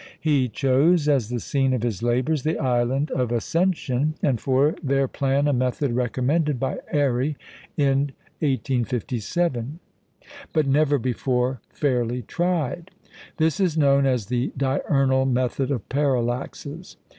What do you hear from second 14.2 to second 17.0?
the "diurnal method of parallaxes."